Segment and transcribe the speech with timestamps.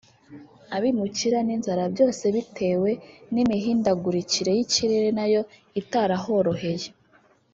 [0.75, 2.91] abimukira n’inzara byose bitewe
[3.33, 5.41] n’imihindagurikire y’ikirere nayo
[5.81, 6.89] itarahoroheye